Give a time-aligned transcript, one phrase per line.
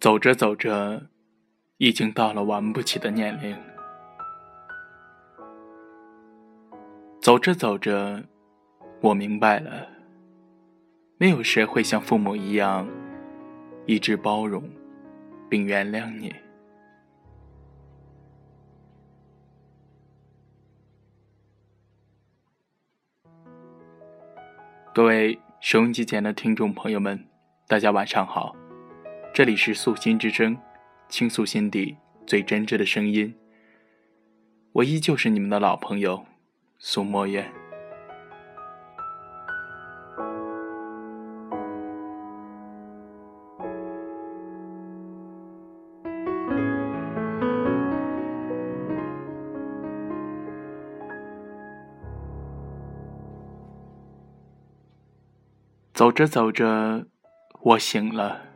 [0.00, 1.08] 走着走着，
[1.76, 3.54] 已经到了玩不起的年龄。
[7.20, 8.24] 走着走着，
[9.02, 9.86] 我明白了，
[11.18, 12.88] 没有谁会像父母一样，
[13.84, 14.64] 一直包容
[15.50, 16.34] 并原谅你。
[24.94, 27.28] 各位收音机前的听众朋友们，
[27.68, 28.56] 大家晚上好。
[29.32, 30.58] 这里是素心之声，
[31.08, 33.34] 倾诉心底最真挚的声音。
[34.72, 36.26] 我依旧是你们的老朋友
[36.78, 37.50] 苏墨渊。
[55.94, 57.06] 走着走着，
[57.62, 58.49] 我醒了。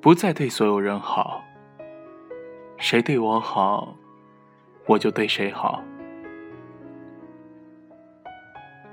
[0.00, 1.44] 不再对所有人好，
[2.76, 3.96] 谁对我好，
[4.86, 5.82] 我就对谁好。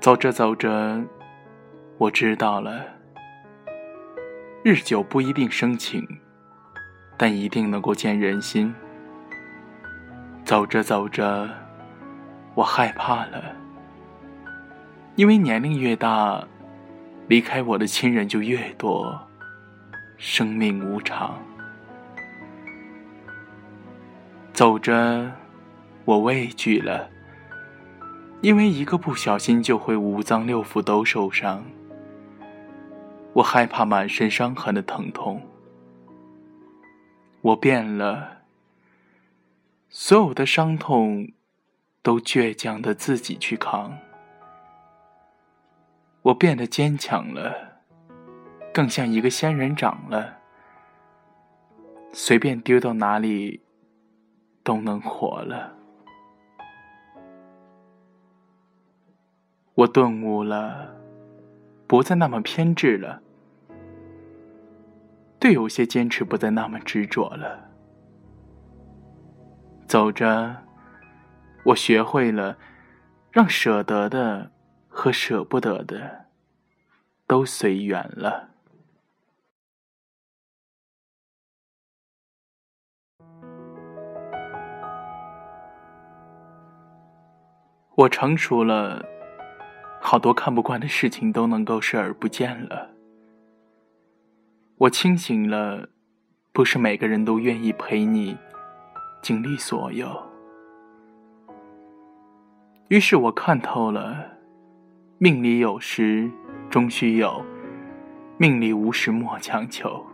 [0.00, 1.00] 走着走着，
[1.96, 2.84] 我知道了，
[4.64, 6.04] 日久不一定生情，
[7.16, 8.74] 但一定能够见人心。
[10.44, 11.48] 走着走着，
[12.54, 13.54] 我害怕了，
[15.14, 16.44] 因为年龄越大，
[17.28, 19.25] 离开我的亲人就越多。
[20.18, 21.38] 生命无常，
[24.54, 25.30] 走着，
[26.06, 27.10] 我畏惧了，
[28.40, 31.64] 因为一个不小心就会五脏六腑都受伤。
[33.34, 35.42] 我害怕满身伤痕的疼痛。
[37.42, 38.38] 我变了，
[39.90, 41.30] 所有的伤痛
[42.02, 43.98] 都倔强的自己去扛。
[46.22, 47.75] 我变得坚强了。
[48.76, 50.36] 更像一个仙人掌了，
[52.12, 53.62] 随便丢到哪里
[54.62, 55.72] 都能活了。
[59.72, 60.94] 我顿悟了，
[61.86, 63.22] 不再那么偏执了，
[65.40, 67.70] 对有些坚持不再那么执着了。
[69.86, 70.54] 走着，
[71.64, 72.58] 我学会了
[73.30, 74.50] 让舍得的
[74.86, 76.26] 和舍不得的
[77.26, 78.50] 都随缘了。
[87.96, 89.02] 我成熟了，
[90.02, 92.90] 好多看不惯的事情都能够视而不见了。
[94.76, 95.88] 我清醒了，
[96.52, 98.36] 不是每个人都愿意陪你
[99.22, 100.22] 经历所有。
[102.88, 104.26] 于是我看透了，
[105.16, 106.30] 命里有时
[106.68, 107.42] 终须有，
[108.36, 110.04] 命里无时莫强求。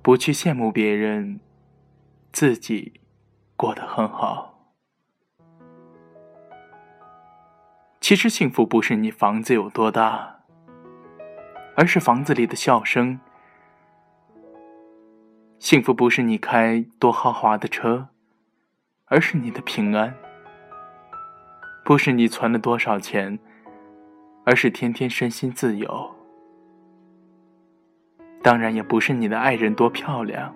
[0.00, 1.40] 不去羡慕别人，
[2.30, 3.00] 自己
[3.56, 4.53] 过得很好。
[8.04, 10.40] 其实幸福不是你房子有多大，
[11.74, 13.18] 而是房子里的笑声；
[15.58, 18.08] 幸福不是你开多豪华的车，
[19.06, 20.12] 而是你的平安；
[21.82, 23.38] 不是你存了多少钱，
[24.44, 26.14] 而是天天身心自由；
[28.42, 30.54] 当然也不是你的爱人多漂亮，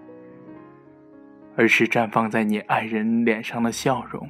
[1.56, 4.28] 而是绽放在你爱人脸上的笑容。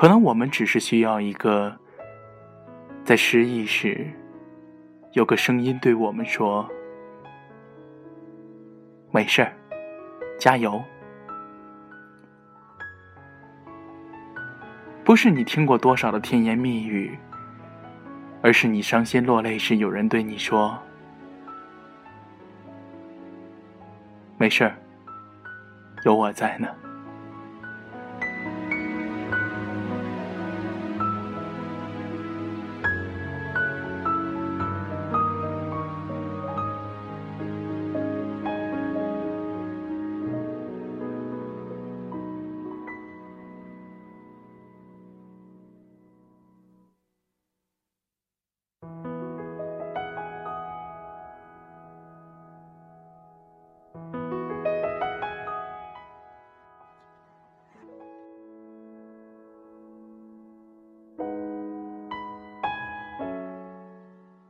[0.00, 1.78] 可能我们只是需要一个，
[3.04, 4.10] 在失意时，
[5.12, 6.66] 有个声音对我们说
[9.12, 9.52] ：“没事儿，
[10.38, 10.82] 加油。”
[15.04, 17.18] 不是你听过多少的甜言蜜语，
[18.40, 20.78] 而是你伤心落泪时，有人对你说
[24.40, 24.74] ：“没事儿，
[26.06, 26.66] 有我在呢。”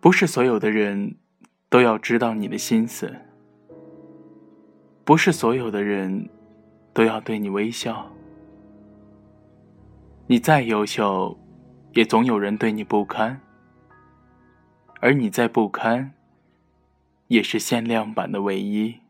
[0.00, 1.16] 不是所有的人
[1.68, 3.14] 都要知道你的心思
[5.04, 6.30] 不是所有的人
[6.94, 8.10] 都要对你微笑。
[10.26, 11.36] 你再优秀
[11.92, 13.40] 也总有人对你不堪
[15.00, 16.12] 而你再不堪
[17.26, 19.00] 也是限量版的唯一。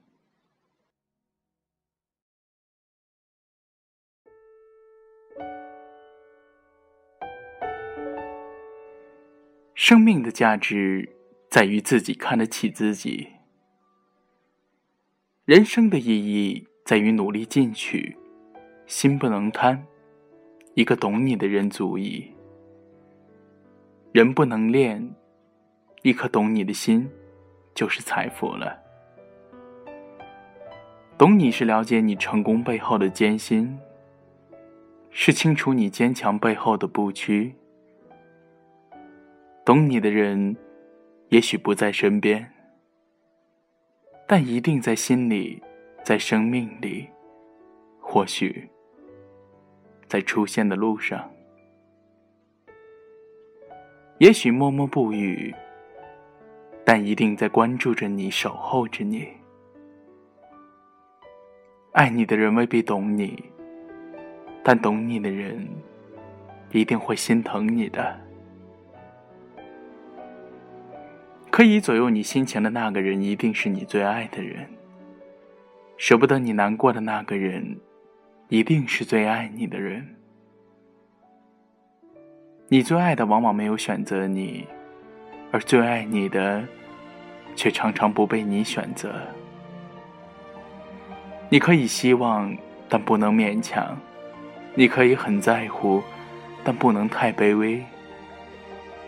[9.82, 11.08] 生命的价值
[11.48, 13.26] 在于自己看得起自己，
[15.46, 18.14] 人生的意义在于努力进取，
[18.86, 19.86] 心不能贪。
[20.74, 22.30] 一个懂你的人足矣。
[24.12, 25.14] 人不能练，
[26.02, 27.10] 一颗懂你的心
[27.74, 28.78] 就是财富了。
[31.16, 33.78] 懂你是了解你成功背后的艰辛，
[35.08, 37.54] 是清楚你坚强背后的不屈。
[39.64, 40.56] 懂你的人，
[41.28, 42.50] 也许不在身边，
[44.26, 45.62] 但一定在心里，
[46.02, 47.08] 在生命里，
[48.00, 48.68] 或许。
[50.08, 51.30] 在出现的路上，
[54.18, 55.54] 也许默默不语，
[56.84, 59.28] 但一定在关注着你，守候着你。
[61.92, 63.40] 爱你的人未必懂你，
[64.64, 65.68] 但懂你的人
[66.72, 68.29] 一定会心疼你的。
[71.50, 74.67] 可以左右你心情的那个人，一定是你最爱的人。
[75.97, 77.76] 舍不得你难过的那个人。
[78.49, 80.05] 一定是最爱你的人，
[82.67, 84.67] 你最爱的往往没有选择你，
[85.52, 86.64] 而最爱你的，
[87.55, 89.14] 却常常不被你选择。
[91.49, 92.52] 你可以希望，
[92.88, 93.94] 但不能勉强；
[94.75, 96.02] 你可以很在乎，
[96.64, 97.81] 但不能太卑微。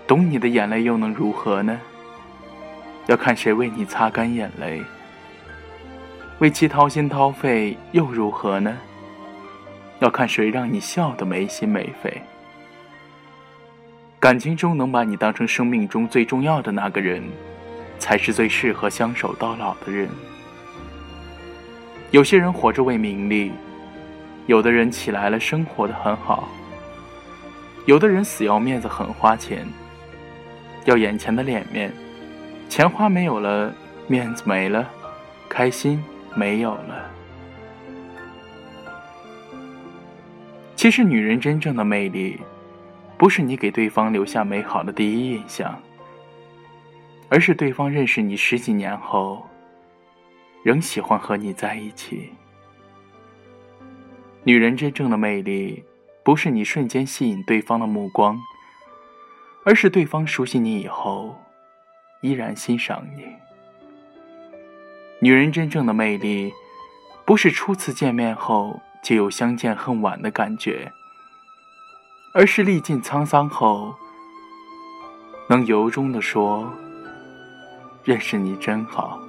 [0.07, 1.81] 懂你的眼泪又能如何呢？
[3.07, 4.83] 要看谁为你擦干眼泪，
[6.39, 8.77] 为其掏心掏肺又如何呢？
[9.99, 12.23] 要看谁让你笑得没心没肺。
[14.19, 17.23] 感情中能把你当成生命中最重要的那个人，
[17.99, 20.09] 才是最适合相守到老的人。
[22.13, 23.51] 有些人活着为名利，
[24.47, 26.49] 有的人起来了生活的很好，
[27.87, 29.67] 有的人死要面子很花钱，
[30.85, 31.93] 要眼前的脸面，
[32.73, 33.71] 钱花没有了，
[34.09, 34.91] 面子没了，
[35.47, 36.03] 开心
[36.35, 37.07] 没有了。
[40.75, 42.41] 其实，女人真正的魅力，
[43.19, 45.79] 不是你给对方留下美好的第一印象，
[47.29, 49.47] 而是对方认识你十几年后，
[50.63, 52.31] 仍喜欢和你在一起。
[54.45, 55.85] 女人真正的魅力，
[56.25, 58.41] 不是你瞬间吸引对方的目光，
[59.63, 61.37] 而是对方熟悉你以后，
[62.23, 63.27] 依然欣赏你。
[65.21, 66.53] 女人真正的魅力，
[67.27, 68.81] 不是初次见面后。
[69.03, 70.93] 就有相见恨晚的感觉，
[72.35, 73.93] 而是历尽沧桑后，
[75.49, 76.73] 能由衷的说
[78.05, 79.21] ：“认识你真好。”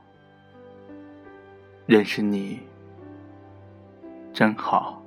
[1.84, 2.60] 认识你
[4.32, 5.00] 真好。”